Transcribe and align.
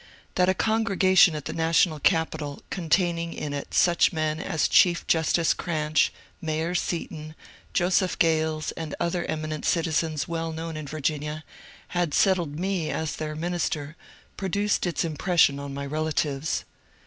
That 0.33 0.49
a 0.49 0.55
congregation 0.55 1.35
at 1.35 1.45
the 1.45 1.53
national 1.53 1.99
capital, 1.99 2.63
containing 2.71 3.33
in 3.33 3.51
^ 3.51 3.55
it 3.55 3.75
such 3.75 4.11
men 4.11 4.39
as 4.39 4.67
Chief 4.67 5.05
Justice 5.05 5.53
Cranch, 5.53 6.11
Mayor 6.41 6.73
Seaton, 6.73 7.35
Joseph 7.71 8.17
Grales, 8.17 8.71
and 8.71 8.95
other 8.99 9.25
eminent 9.25 9.63
citizens 9.63 10.27
well 10.27 10.51
known 10.53 10.75
in 10.75 10.87
Virginia, 10.87 11.43
had 11.89 12.15
settled 12.15 12.57
me 12.57 12.89
as 12.89 13.17
their 13.17 13.35
minister 13.35 13.95
produced 14.37 14.87
its 14.87 15.05
impression 15.05 15.59
on 15.59 15.71
my 15.71 15.85
relatives. 15.85 16.63